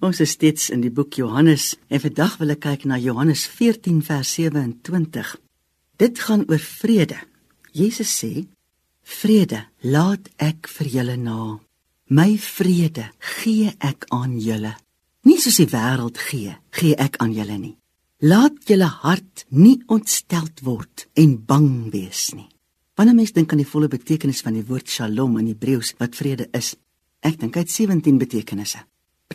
[0.00, 3.98] Ons is steeds in die boek Johannes en vandag wil ek kyk na Johannes 14
[4.06, 5.34] vers 27.
[6.00, 7.18] Dit gaan oor vrede.
[7.76, 8.46] Jesus sê:
[9.04, 11.60] "Vrede laat ek vir julle na.
[12.08, 14.72] My vrede gee ek aan julle.
[15.28, 17.76] Nie soos die wêreld gee, gee ek aan julle nie.
[18.20, 22.48] Laat julle hart nie ontsteld word en bang wees nie."
[22.96, 26.48] Wanneer mens dink aan die volle betekenis van die woord Shalom in Hebreëus wat vrede
[26.52, 26.76] is,
[27.20, 28.89] ek dink hy het 17 betekenisse.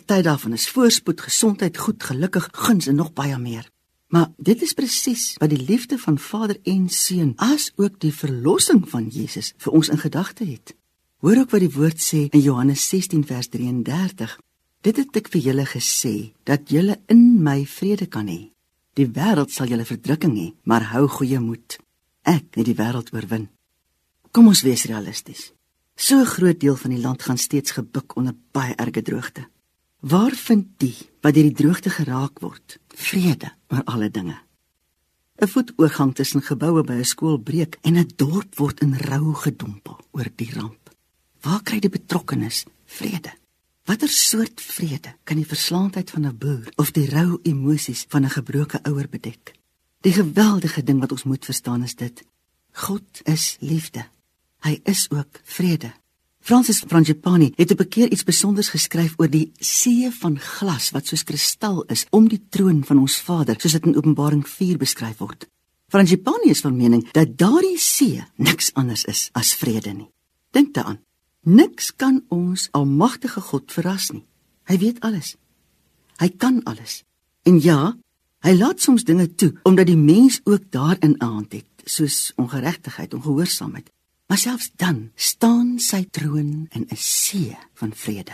[0.06, 3.70] Party daarvan is voorspoed, gesondheid, goed, gelukkig, guns en nog baie meer.
[4.06, 9.08] Maar dit is presies wat die liefde van Vader en Seun, asook die verlossing van
[9.10, 10.76] Jesus vir ons in gedagte het.
[11.18, 14.36] Hoor ook wat die woord sê in Johannes 16 vers 33.
[14.86, 16.14] Dit het ek vir julle gesê
[16.46, 18.52] dat julle in my vrede kan hê.
[18.94, 21.80] Die wêreld sal julle verdrukking hê, maar hou goeie moed.
[22.22, 23.50] Ek het die wêreld oorwin.
[24.30, 25.50] Kom ons wees realisties.
[25.96, 29.50] So 'n groot deel van die land gaan steeds gebuk onder baie erge droogte.
[30.00, 34.36] Waar vind die wat deur die droogte geraak word, vrede oor alle dinge?
[35.36, 39.98] 'n Voetoorgang tussen geboue by 'n skool breek en 'n dorp word in rou gedompel
[40.12, 40.90] oor die ramp.
[41.40, 43.32] Waar kry die betrokkenes vrede?
[43.84, 48.30] Watter soort vrede kan die verslaandheid van 'n boer of die rou emosies van 'n
[48.30, 49.52] gebroke ouer bedek?
[50.00, 52.24] Die geweldige ding wat ons moet verstaan is dit:
[52.72, 54.06] God is liefde.
[54.60, 55.92] Hy is ook vrede.
[56.46, 61.06] Francis Frangipani het op 'n keer iets spesiaals geskryf oor die see van glas wat
[61.06, 65.18] soos kristal is om die troon van ons Vader, soos dit in Openbaring 4 beskryf
[65.18, 65.48] word.
[65.88, 70.10] Frangipani is van mening dat daardie see niks anders is as vrede nie.
[70.50, 71.00] Dink daaraan.
[71.40, 74.24] Niks kan ons almagtige God verras nie.
[74.64, 75.36] Hy weet alles.
[76.16, 77.04] Hy kan alles.
[77.42, 77.96] En ja,
[78.40, 83.90] hy laat soms dinge toe omdat die mens ook daarin aand het, soos ongeregtigheid, ongehoorsaamheid.
[84.26, 88.32] Maar selfs dan staan sy troon in 'n see van vrede.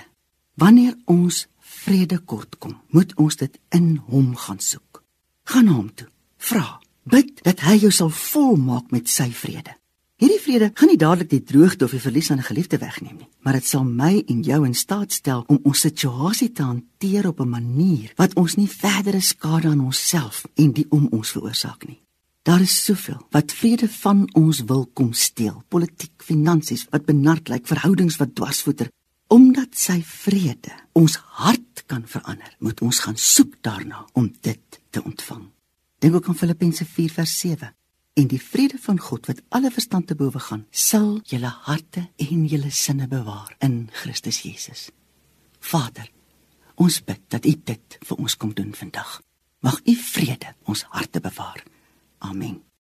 [0.55, 5.03] Wanneer ons vrede kortkom, moet ons dit in hom gaan soek.
[5.45, 6.09] Gaan na hom toe.
[6.37, 9.77] Vra, bid dat hy jou sal volmaak met sy vrede.
[10.23, 13.29] Hierdie vrede gaan nie dadelik die droogte of die verlies aan 'n geliefde wegneem nie,
[13.41, 17.41] maar dit sal my en jou in staat stel om ons situasie te hanteer op
[17.41, 22.01] 'n manier wat ons nie verdere skade aan onsself en die om ons veroorsaak nie.
[22.43, 25.63] Daar is soveel wat vrede van ons wil kom steel.
[25.69, 28.89] Politiek, finansies wat benard lyk, verhoudings wat dwarsvoeter.
[29.31, 35.03] Omdat sy vrede ons hart kan verander, moet ons gaan soek daarna om dit te
[35.03, 35.45] ontvang.
[36.03, 37.71] Dink ook aan Filippense 4:7.
[38.13, 42.47] En die vrede van God wat alle verstand te bowe gaan, sal julle harte en
[42.47, 44.91] julle sinne bewaar in Christus Jesus.
[45.61, 46.11] Vader,
[46.75, 49.23] ons bid dat U dit vir ons kom doen vandag.
[49.61, 51.65] Mag U vrede ons harte bewaar.
[52.23, 52.63] Amen.